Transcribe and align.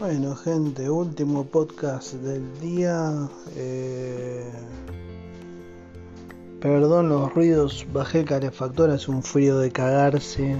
Bueno, 0.00 0.34
gente, 0.34 0.88
último 0.88 1.44
podcast 1.44 2.14
del 2.14 2.58
día. 2.58 3.28
Eh, 3.54 4.50
Perdón 6.58 7.10
los 7.10 7.34
ruidos, 7.34 7.86
bajé 7.92 8.20
el 8.20 8.24
calefactor, 8.24 8.88
hace 8.88 9.10
un 9.10 9.22
frío 9.22 9.58
de 9.58 9.70
cagarse. 9.70 10.56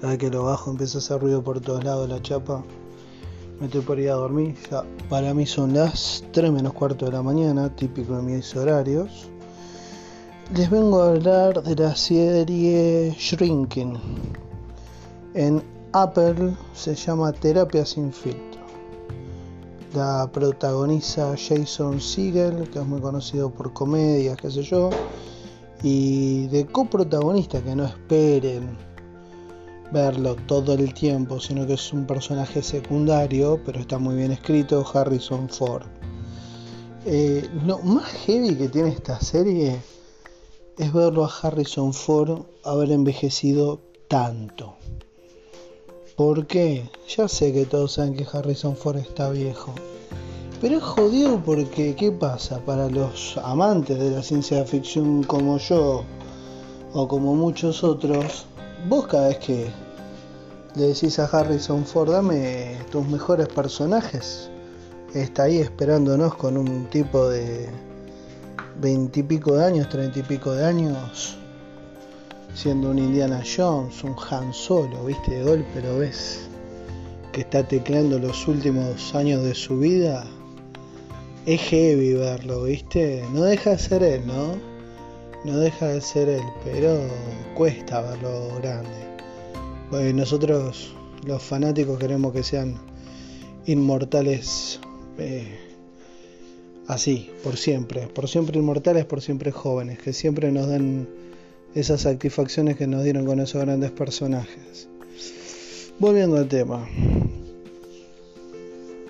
Cada 0.00 0.18
que 0.18 0.30
lo 0.30 0.46
bajo 0.46 0.72
empieza 0.72 0.98
a 0.98 1.00
hacer 1.00 1.20
ruido 1.20 1.44
por 1.44 1.60
todos 1.60 1.84
lados 1.84 2.08
la 2.08 2.20
chapa. 2.22 2.64
Me 3.60 3.66
estoy 3.66 3.82
por 3.82 4.00
ir 4.00 4.10
a 4.10 4.14
dormir. 4.14 4.56
Ya 4.68 4.82
para 5.08 5.32
mí 5.32 5.46
son 5.46 5.74
las 5.74 6.24
3 6.32 6.50
menos 6.50 6.72
cuarto 6.72 7.06
de 7.06 7.12
la 7.12 7.22
mañana, 7.22 7.72
típico 7.76 8.16
de 8.16 8.22
mis 8.22 8.56
horarios. 8.56 9.28
Les 10.56 10.68
vengo 10.68 11.02
a 11.02 11.10
hablar 11.10 11.62
de 11.62 11.76
la 11.76 11.94
serie 11.94 13.14
Shrinking. 13.16 13.96
En 15.34 15.62
Apple 15.92 16.56
se 16.74 16.96
llama 16.96 17.32
Terapia 17.32 17.86
sin 17.86 18.12
filtro. 18.12 18.51
La 19.94 20.26
protagoniza 20.32 21.36
Jason 21.36 22.00
Segel, 22.00 22.70
que 22.70 22.78
es 22.78 22.86
muy 22.86 23.00
conocido 23.00 23.50
por 23.50 23.74
comedias, 23.74 24.38
qué 24.38 24.50
sé 24.50 24.62
yo. 24.62 24.88
Y 25.82 26.46
de 26.46 26.64
coprotagonista, 26.66 27.62
que 27.62 27.76
no 27.76 27.84
esperen 27.84 28.78
verlo 29.92 30.36
todo 30.46 30.72
el 30.72 30.94
tiempo, 30.94 31.38
sino 31.38 31.66
que 31.66 31.74
es 31.74 31.92
un 31.92 32.06
personaje 32.06 32.62
secundario, 32.62 33.60
pero 33.66 33.80
está 33.80 33.98
muy 33.98 34.16
bien 34.16 34.32
escrito, 34.32 34.82
Harrison 34.94 35.48
Ford. 35.50 35.86
Eh, 37.04 37.46
lo 37.66 37.78
más 37.80 38.10
heavy 38.24 38.54
que 38.54 38.68
tiene 38.68 38.90
esta 38.90 39.20
serie 39.20 39.78
es 40.78 40.92
verlo 40.92 41.24
a 41.24 41.30
Harrison 41.42 41.92
Ford 41.92 42.46
haber 42.64 42.92
envejecido 42.92 43.82
tanto. 44.08 44.76
¿Por 46.16 46.46
qué? 46.46 46.90
Ya 47.08 47.26
sé 47.26 47.54
que 47.54 47.64
todos 47.64 47.92
saben 47.92 48.14
que 48.14 48.26
Harrison 48.30 48.76
Ford 48.76 48.98
está 48.98 49.30
viejo. 49.30 49.74
Pero 50.60 50.76
es 50.76 50.82
jodido 50.82 51.42
porque, 51.42 51.96
¿qué 51.96 52.12
pasa? 52.12 52.60
Para 52.66 52.90
los 52.90 53.38
amantes 53.42 53.98
de 53.98 54.10
la 54.10 54.22
ciencia 54.22 54.62
ficción 54.66 55.22
como 55.22 55.56
yo, 55.56 56.04
o 56.92 57.08
como 57.08 57.34
muchos 57.34 57.82
otros, 57.82 58.44
vos 58.90 59.06
cada 59.06 59.28
vez 59.28 59.38
que 59.38 59.70
le 60.74 60.88
decís 60.88 61.18
a 61.18 61.24
Harrison 61.24 61.86
Ford, 61.86 62.12
dame 62.12 62.76
tus 62.90 63.06
mejores 63.08 63.48
personajes, 63.48 64.50
está 65.14 65.44
ahí 65.44 65.58
esperándonos 65.58 66.34
con 66.34 66.58
un 66.58 66.90
tipo 66.90 67.26
de 67.28 67.70
veintipico 68.78 69.54
de 69.54 69.64
años, 69.64 69.88
treinta 69.88 70.18
y 70.18 70.22
pico 70.22 70.52
de 70.52 70.66
años, 70.66 71.38
siendo 72.54 72.90
un 72.90 72.98
Indiana 72.98 73.42
Jones, 73.44 74.04
un 74.04 74.14
Han 74.30 74.52
Solo, 74.52 75.04
viste, 75.04 75.32
de 75.32 75.44
golpe 75.44 75.80
lo 75.80 75.98
ves 75.98 76.48
que 77.32 77.40
está 77.40 77.66
tecleando 77.66 78.18
los 78.18 78.46
últimos 78.46 79.14
años 79.14 79.42
de 79.42 79.54
su 79.54 79.78
vida. 79.78 80.24
Es 81.46 81.60
heavy 81.62 82.12
verlo, 82.12 82.64
viste, 82.64 83.24
no 83.32 83.42
deja 83.42 83.70
de 83.70 83.78
ser 83.78 84.02
él, 84.02 84.26
¿no? 84.26 84.54
No 85.44 85.58
deja 85.58 85.88
de 85.88 86.00
ser 86.00 86.28
él, 86.28 86.42
pero 86.62 87.00
cuesta 87.54 88.02
verlo 88.02 88.48
grande. 88.60 88.90
Pues 89.90 90.14
nosotros, 90.14 90.94
los 91.26 91.42
fanáticos, 91.42 91.98
queremos 91.98 92.32
que 92.32 92.42
sean 92.42 92.76
inmortales 93.66 94.78
eh, 95.18 95.58
así, 96.86 97.30
por 97.42 97.56
siempre, 97.56 98.06
por 98.08 98.28
siempre 98.28 98.58
inmortales, 98.58 99.04
por 99.04 99.20
siempre 99.20 99.50
jóvenes, 99.52 99.98
que 99.98 100.12
siempre 100.12 100.52
nos 100.52 100.68
den 100.68 101.08
esas 101.74 102.02
satisfacciones 102.02 102.76
que 102.76 102.86
nos 102.86 103.02
dieron 103.02 103.24
con 103.24 103.40
esos 103.40 103.62
grandes 103.62 103.90
personajes. 103.90 104.88
Volviendo 105.98 106.36
al 106.36 106.48
tema. 106.48 106.86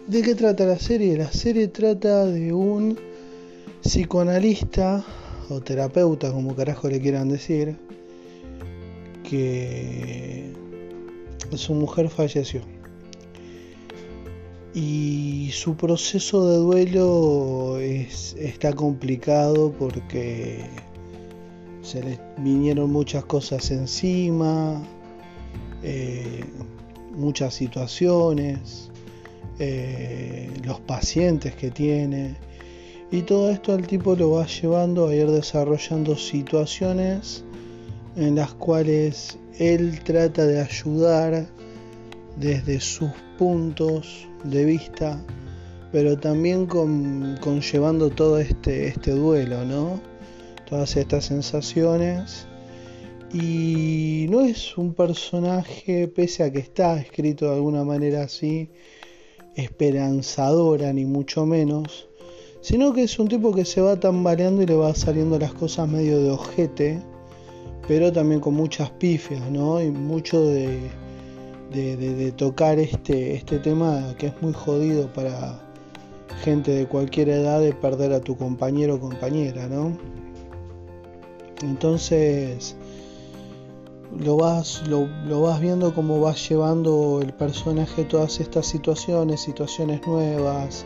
¿De 0.07 0.23
qué 0.23 0.35
trata 0.35 0.67
la 0.67 0.79
serie? 0.79 1.17
La 1.17 1.33
serie 1.33 1.69
trata 1.69 2.27
de 2.27 2.53
un 2.53 2.99
psicoanalista 3.83 5.05
o 5.49 5.61
terapeuta, 5.61 6.33
como 6.33 6.55
carajo 6.55 6.89
le 6.89 7.01
quieran 7.01 7.29
decir, 7.29 7.77
que 9.29 10.53
su 11.55 11.75
mujer 11.75 12.09
falleció. 12.09 12.63
Y 14.75 15.51
su 15.53 15.77
proceso 15.77 16.49
de 16.49 16.57
duelo 16.57 17.79
es, 17.79 18.35
está 18.39 18.73
complicado 18.73 19.73
porque 19.79 20.65
se 21.93 22.03
le 22.03 22.19
vinieron 22.39 22.91
muchas 22.91 23.27
cosas 23.27 23.71
encima, 23.71 24.83
eh, 25.83 26.43
muchas 27.15 27.53
situaciones, 27.53 28.91
eh, 29.59 30.51
los 30.65 30.81
pacientes 30.81 31.55
que 31.55 31.71
tiene. 31.71 32.35
Y 33.11 33.21
todo 33.21 33.51
esto 33.51 33.75
al 33.75 33.87
tipo 33.87 34.17
lo 34.17 34.31
va 34.31 34.47
llevando 34.47 35.09
a 35.09 35.15
ir 35.15 35.31
desarrollando 35.31 36.17
situaciones 36.17 37.45
en 38.17 38.37
las 38.37 38.55
cuales 38.55 39.39
él 39.59 40.01
trata 40.03 40.47
de 40.47 40.63
ayudar 40.63 41.47
desde 42.39 42.81
sus 42.81 43.11
puntos 43.37 44.27
de 44.45 44.65
vista, 44.65 45.23
pero 45.93 46.19
también 46.19 46.65
con, 46.65 47.37
conllevando 47.43 48.09
todo 48.09 48.39
este, 48.39 48.89
este 48.89 49.11
duelo, 49.11 49.67
¿no? 49.67 50.12
Todas 50.73 50.97
estas 50.97 51.27
sensaciones. 51.27 52.47
Y 53.31 54.25
no 54.31 54.41
es 54.41 54.79
un 54.79 54.95
personaje, 54.95 56.09
pese 56.09 56.45
a 56.45 56.51
que 56.51 56.61
está 56.61 56.99
escrito 56.99 57.45
de 57.45 57.57
alguna 57.57 57.85
manera 57.85 58.23
así, 58.23 58.71
esperanzadora, 59.55 60.91
ni 60.95 61.05
mucho 61.05 61.45
menos, 61.45 62.09
sino 62.63 62.95
que 62.95 63.03
es 63.03 63.19
un 63.19 63.29
tipo 63.29 63.53
que 63.53 63.67
se 63.67 63.83
va 63.83 64.01
tambaleando 64.01 64.63
y 64.63 64.67
le 64.67 64.75
va 64.75 64.95
saliendo 64.95 65.39
las 65.39 65.53
cosas 65.53 65.91
medio 65.91 66.19
de 66.23 66.31
ojete, 66.31 67.03
pero 67.87 68.11
también 68.11 68.41
con 68.41 68.55
muchas 68.55 68.89
pifias, 68.93 69.51
¿no? 69.51 69.79
Y 69.79 69.91
mucho 69.91 70.43
de, 70.43 70.91
de, 71.71 72.33
tocar 72.33 72.79
este, 72.79 73.35
este 73.35 73.59
tema 73.59 74.15
que 74.17 74.29
es 74.29 74.41
muy 74.41 74.55
jodido 74.55 75.13
para 75.13 75.61
gente 76.43 76.71
de 76.71 76.87
cualquier 76.87 77.29
edad 77.29 77.61
de 77.61 77.75
perder 77.75 78.15
a 78.15 78.21
tu 78.21 78.39
compañero 78.39 78.95
o 78.95 79.01
compañera, 79.01 79.69
¿no? 79.69 80.22
Entonces 81.63 82.77
lo 84.19 84.37
vas, 84.37 84.83
lo, 84.89 85.09
vas 85.41 85.61
viendo 85.61 85.95
como 85.95 86.21
vas 86.21 86.49
llevando 86.49 87.21
el 87.23 87.33
personaje 87.33 88.05
todas 88.05 88.41
estas 88.41 88.67
situaciones, 88.67 89.41
situaciones 89.41 90.07
nuevas. 90.07 90.85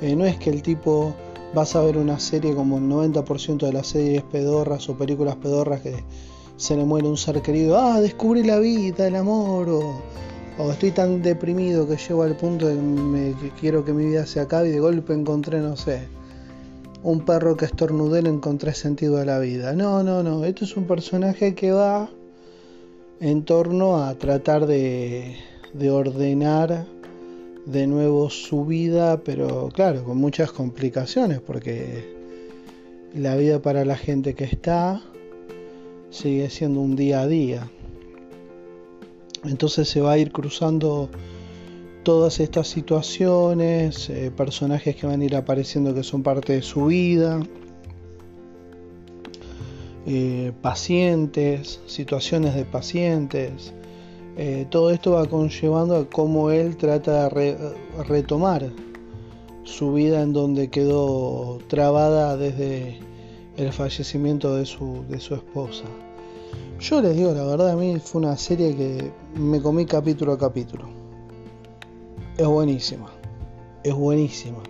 Eh, 0.00 0.16
no 0.16 0.24
es 0.24 0.36
que 0.38 0.50
el 0.50 0.62
tipo 0.62 1.14
vas 1.54 1.76
a 1.76 1.82
ver 1.82 1.98
una 1.98 2.18
serie 2.18 2.54
como 2.54 2.78
el 2.78 2.84
90% 2.84 3.66
de 3.66 3.72
las 3.72 3.88
series 3.88 4.22
pedorras 4.22 4.88
o 4.88 4.96
películas 4.96 5.36
pedorras 5.36 5.80
que 5.82 6.02
se 6.56 6.76
le 6.76 6.84
muere 6.84 7.08
un 7.08 7.16
ser 7.16 7.42
querido, 7.42 7.78
ah, 7.78 8.00
descubrí 8.00 8.42
la 8.44 8.58
vida, 8.58 9.06
el 9.06 9.16
amor, 9.16 9.68
o, 9.68 10.00
o 10.58 10.70
estoy 10.70 10.92
tan 10.92 11.22
deprimido 11.22 11.86
que 11.86 11.96
llego 11.96 12.22
al 12.22 12.36
punto 12.36 12.66
de 12.68 13.34
que 13.40 13.50
quiero 13.60 13.84
que 13.84 13.92
mi 13.92 14.06
vida 14.06 14.24
se 14.26 14.40
acabe 14.40 14.68
y 14.68 14.72
de 14.72 14.80
golpe 14.80 15.12
encontré, 15.12 15.60
no 15.60 15.76
sé, 15.76 16.06
un 17.04 17.20
perro 17.20 17.56
que 17.56 17.66
estornudé 17.66 18.22
y 18.22 18.28
encontré 18.28 18.72
sentido 18.72 19.18
a 19.18 19.26
la 19.26 19.38
vida. 19.38 19.74
No, 19.74 20.02
no, 20.02 20.22
no, 20.22 20.44
esto 20.44 20.64
es 20.64 20.76
un 20.76 20.86
personaje 20.86 21.54
que 21.54 21.70
va 21.70 22.08
en 23.20 23.44
torno 23.44 24.02
a 24.02 24.14
tratar 24.14 24.66
de, 24.66 25.36
de 25.74 25.90
ordenar 25.90 26.86
de 27.66 27.86
nuevo 27.86 28.30
su 28.30 28.64
vida, 28.64 29.18
pero 29.18 29.68
claro, 29.74 30.02
con 30.04 30.16
muchas 30.16 30.50
complicaciones, 30.50 31.40
porque 31.40 32.14
la 33.14 33.36
vida 33.36 33.60
para 33.60 33.84
la 33.84 33.96
gente 33.96 34.34
que 34.34 34.44
está 34.44 35.02
sigue 36.08 36.48
siendo 36.48 36.80
un 36.80 36.96
día 36.96 37.20
a 37.20 37.26
día. 37.26 37.70
Entonces 39.44 39.90
se 39.90 40.00
va 40.00 40.12
a 40.12 40.18
ir 40.18 40.32
cruzando 40.32 41.10
todas 42.04 42.38
estas 42.38 42.68
situaciones, 42.68 44.10
eh, 44.10 44.30
personajes 44.30 44.94
que 44.94 45.06
van 45.06 45.22
a 45.22 45.24
ir 45.24 45.34
apareciendo 45.34 45.94
que 45.94 46.02
son 46.02 46.22
parte 46.22 46.52
de 46.52 46.62
su 46.62 46.86
vida. 46.86 47.40
Eh, 50.06 50.52
pacientes, 50.60 51.80
situaciones 51.86 52.54
de 52.54 52.66
pacientes. 52.66 53.72
Eh, 54.36 54.66
todo 54.70 54.90
esto 54.90 55.12
va 55.12 55.26
conllevando 55.26 55.96
a 55.96 56.04
cómo 56.10 56.50
él 56.50 56.76
trata 56.76 57.28
de 57.30 57.74
retomar 58.06 58.70
su 59.62 59.94
vida 59.94 60.20
en 60.20 60.34
donde 60.34 60.68
quedó 60.68 61.58
trabada 61.68 62.36
desde 62.36 62.98
el 63.56 63.72
fallecimiento 63.72 64.54
de 64.56 64.66
su, 64.66 65.04
de 65.08 65.20
su 65.20 65.34
esposa. 65.34 65.84
Yo 66.80 67.00
les 67.00 67.16
digo 67.16 67.32
la 67.32 67.44
verdad, 67.44 67.70
a 67.70 67.76
mí 67.76 67.98
fue 67.98 68.20
una 68.20 68.36
serie 68.36 68.76
que 68.76 69.10
me 69.40 69.62
comí 69.62 69.86
capítulo 69.86 70.32
a 70.32 70.38
capítulo. 70.38 71.03
Es 72.36 72.46
buenísima, 72.46 73.10
es 73.82 73.94
buenísima 73.94 74.62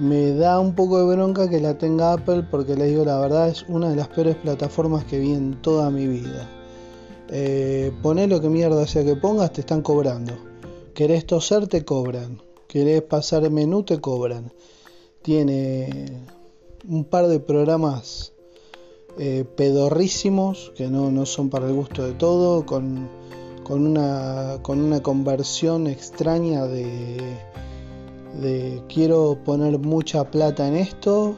me 0.00 0.32
da 0.32 0.58
un 0.58 0.74
poco 0.74 0.98
de 0.98 1.14
bronca 1.14 1.50
que 1.50 1.60
la 1.60 1.76
tenga 1.76 2.14
Apple 2.14 2.44
porque 2.50 2.74
les 2.74 2.88
digo 2.88 3.04
la 3.04 3.20
verdad 3.20 3.48
es 3.50 3.66
una 3.68 3.90
de 3.90 3.96
las 3.96 4.08
peores 4.08 4.34
plataformas 4.34 5.04
que 5.04 5.18
vi 5.18 5.32
en 5.32 5.60
toda 5.60 5.90
mi 5.90 6.06
vida. 6.06 6.48
Eh, 7.28 7.92
poné 8.02 8.26
lo 8.26 8.40
que 8.40 8.48
mierda 8.48 8.86
sea 8.86 9.04
que 9.04 9.14
pongas, 9.14 9.52
te 9.52 9.60
están 9.60 9.82
cobrando. 9.82 10.32
Querés 10.94 11.26
toser, 11.26 11.68
te 11.68 11.84
cobran. 11.84 12.40
querés 12.66 13.02
pasar 13.02 13.44
el 13.44 13.50
menú, 13.50 13.82
te 13.82 14.00
cobran. 14.00 14.50
Tiene 15.20 16.24
un 16.88 17.04
par 17.04 17.28
de 17.28 17.38
programas 17.38 18.32
eh, 19.18 19.44
pedorrísimos 19.54 20.72
que 20.76 20.88
no, 20.88 21.10
no, 21.10 21.26
son 21.26 21.50
para 21.50 21.66
el 21.66 21.74
gusto 21.74 22.06
de 22.06 22.14
todo, 22.14 22.64
con, 22.64 23.10
con, 23.70 23.86
una, 23.86 24.58
con 24.62 24.80
una 24.80 25.00
conversión 25.00 25.86
extraña 25.86 26.66
de, 26.66 27.18
de 28.42 28.82
quiero 28.92 29.38
poner 29.44 29.78
mucha 29.78 30.28
plata 30.28 30.66
en 30.66 30.74
esto, 30.74 31.36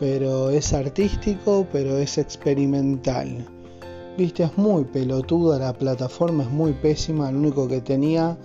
pero 0.00 0.48
es 0.48 0.72
artístico, 0.72 1.66
pero 1.70 1.98
es 1.98 2.16
experimental. 2.16 3.46
Viste, 4.16 4.44
es 4.44 4.56
muy 4.56 4.84
pelotuda 4.84 5.58
la 5.58 5.74
plataforma, 5.74 6.44
es 6.44 6.50
muy 6.50 6.72
pésima, 6.72 7.30
lo 7.30 7.40
único 7.40 7.68
que 7.68 7.82
tenía 7.82 8.38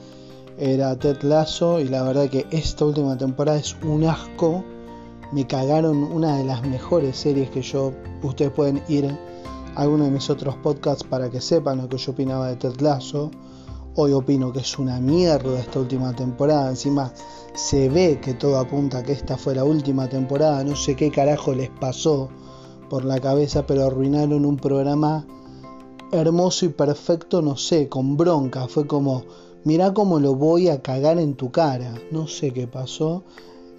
era 0.57 0.93
Ted 0.99 1.21
Lasso 1.21 1.79
y 1.79 1.87
la 1.87 2.03
verdad 2.03 2.29
que 2.29 2.45
esta 2.51 2.83
última 2.83 3.17
temporada 3.17 3.57
es 3.57 3.73
un 3.83 4.03
asco. 4.03 4.65
Me 5.31 5.47
cagaron 5.47 6.03
una 6.03 6.39
de 6.39 6.43
las 6.43 6.61
mejores 6.67 7.15
series 7.15 7.49
que 7.51 7.61
yo, 7.61 7.93
ustedes 8.21 8.51
pueden 8.51 8.83
ir 8.89 9.17
alguno 9.77 10.05
de 10.05 10.11
mis 10.11 10.27
otros 10.31 10.55
podcasts 10.55 11.03
para 11.03 11.29
que 11.29 11.39
sepan 11.39 11.77
lo 11.77 11.87
que 11.87 11.97
yo 11.97 12.11
opinaba 12.11 12.47
de 12.47 12.55
Ted 12.55 12.81
Lasso. 12.81 13.29
Hoy 13.95 14.11
opino 14.11 14.51
que 14.51 14.59
es 14.59 14.79
una 14.79 14.99
mierda 14.99 15.59
esta 15.59 15.79
última 15.79 16.15
temporada. 16.15 16.69
Encima 16.69 17.13
se 17.53 17.87
ve 17.87 18.19
que 18.19 18.33
todo 18.33 18.57
apunta 18.57 18.99
a 18.99 19.03
que 19.03 19.11
esta 19.11 19.37
fue 19.37 19.53
la 19.53 19.63
última 19.63 20.09
temporada. 20.09 20.63
No 20.63 20.75
sé 20.75 20.95
qué 20.95 21.11
carajo 21.11 21.53
les 21.53 21.69
pasó 21.69 22.29
por 22.89 23.05
la 23.05 23.19
cabeza, 23.19 23.67
pero 23.67 23.85
arruinaron 23.85 24.45
un 24.45 24.57
programa 24.57 25.27
hermoso 26.11 26.65
y 26.65 26.69
perfecto, 26.69 27.43
no 27.43 27.55
sé, 27.55 27.87
con 27.87 28.17
bronca. 28.17 28.67
Fue 28.67 28.87
como, 28.87 29.25
mirá 29.63 29.93
cómo 29.93 30.19
lo 30.19 30.33
voy 30.33 30.69
a 30.69 30.81
cagar 30.81 31.19
en 31.19 31.35
tu 31.35 31.51
cara. 31.51 31.93
No 32.09 32.27
sé 32.27 32.51
qué 32.51 32.65
pasó. 32.65 33.23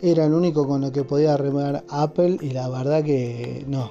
Era 0.00 0.26
el 0.26 0.32
único 0.32 0.68
con 0.68 0.80
lo 0.80 0.92
que 0.92 1.02
podía 1.02 1.36
remar 1.36 1.84
Apple 1.88 2.38
y 2.40 2.50
la 2.50 2.68
verdad 2.68 3.02
que 3.02 3.64
no. 3.66 3.90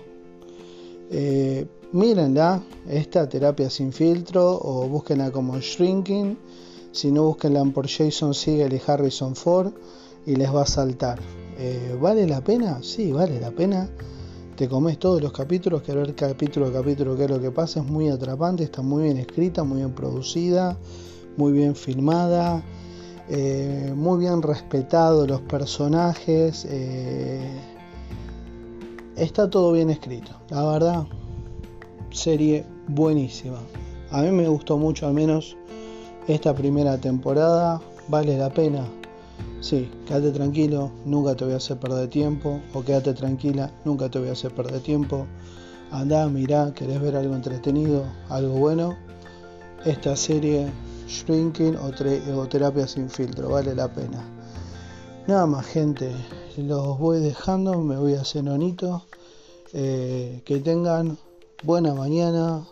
Eh, 1.09 1.65
mírenla, 1.93 2.61
esta 2.89 3.27
terapia 3.27 3.69
sin 3.69 3.93
filtro 3.93 4.59
o 4.61 4.87
búsquenla 4.87 5.31
como 5.31 5.57
Shrinking. 5.59 6.37
Si 6.91 7.11
no, 7.11 7.23
búsquenla 7.23 7.63
por 7.65 7.87
Jason 7.87 8.33
Siegel 8.33 8.73
y 8.73 8.81
Harrison 8.85 9.35
Ford 9.35 9.73
y 10.25 10.35
les 10.35 10.53
va 10.53 10.63
a 10.63 10.67
saltar. 10.67 11.19
Eh, 11.57 11.97
¿Vale 11.99 12.27
la 12.27 12.41
pena? 12.41 12.79
Sí, 12.81 13.11
vale 13.11 13.39
la 13.39 13.51
pena 13.51 13.89
te 14.57 14.67
comes 14.67 14.97
todos 14.97 15.21
los 15.21 15.31
capítulos, 15.31 15.83
que 15.83 15.93
ver 15.93 16.15
capítulo 16.15 16.65
a 16.65 16.73
capítulo 16.73 17.15
qué 17.15 17.25
es 17.25 17.29
lo 17.29 17.39
que 17.39 17.51
pasa, 17.51 17.79
es 17.79 17.85
muy 17.85 18.09
atrapante, 18.09 18.63
está 18.63 18.81
muy 18.81 19.03
bien 19.03 19.17
escrita, 19.17 19.63
muy 19.63 19.77
bien 19.77 19.91
producida, 19.91 20.75
muy 21.37 21.51
bien 21.51 21.75
filmada, 21.75 22.63
eh, 23.29 23.93
muy 23.95 24.17
bien 24.17 24.41
respetado 24.41 25.27
los 25.27 25.41
personajes, 25.41 26.65
está 29.17 29.49
todo 29.49 29.71
bien 29.73 29.89
escrito, 29.89 30.31
la 30.49 30.65
verdad, 30.65 31.07
serie 32.11 32.65
buenísima. 32.87 33.59
A 34.11 34.21
mí 34.21 34.31
me 34.31 34.47
gustó 34.47 34.77
mucho 34.77 35.07
al 35.07 35.13
menos 35.13 35.57
esta 36.27 36.53
primera 36.53 36.97
temporada, 36.97 37.81
vale 38.07 38.37
la 38.37 38.49
pena, 38.49 38.87
Sí, 39.59 39.89
quédate 40.05 40.31
tranquilo, 40.31 40.91
nunca 41.03 41.35
te 41.35 41.43
voy 41.43 41.53
a 41.53 41.57
hacer 41.57 41.77
perder 41.77 42.09
tiempo. 42.09 42.61
O 42.73 42.83
quédate 42.83 43.13
tranquila, 43.13 43.71
nunca 43.85 44.09
te 44.09 44.19
voy 44.19 44.29
a 44.29 44.33
hacer 44.33 44.53
perder 44.53 44.81
tiempo. 44.81 45.25
Andá, 45.91 46.27
mirá, 46.27 46.73
querés 46.73 47.01
ver 47.01 47.15
algo 47.15 47.35
entretenido, 47.35 48.05
algo 48.29 48.53
bueno. 48.53 48.95
Esta 49.85 50.15
serie 50.15 50.67
Shrinking 51.07 51.75
o, 51.77 52.47
Terapia 52.47 52.87
sin 52.87 53.09
filtro, 53.09 53.49
vale 53.49 53.73
la 53.73 53.91
pena. 53.91 54.23
Nada 55.27 55.45
más, 55.45 55.65
gente, 55.65 56.09
los 56.55 56.97
voy 56.99 57.19
dejando, 57.19 57.77
me 57.79 57.97
voy 57.97 58.15
a 58.15 58.21
hacer 58.21 58.45
nonito. 58.45 59.03
Eh, 59.73 60.41
que 60.45 60.59
tengan 60.59 61.17
buena 61.63 61.93
mañana, 61.93 62.65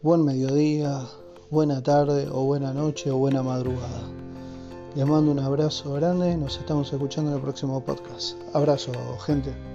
buen 0.00 0.24
mediodía, 0.24 1.08
buena 1.50 1.82
tarde 1.82 2.28
o 2.30 2.44
buena 2.44 2.72
noche 2.72 3.10
o 3.10 3.18
buena 3.18 3.42
madrugada. 3.42 4.02
Les 4.94 5.04
mando 5.04 5.32
un 5.32 5.40
abrazo 5.40 5.94
grande, 5.94 6.36
nos 6.36 6.56
estamos 6.56 6.92
escuchando 6.92 7.32
en 7.32 7.38
el 7.38 7.42
próximo 7.42 7.84
podcast. 7.84 8.36
Abrazo, 8.52 8.92
gente. 9.26 9.73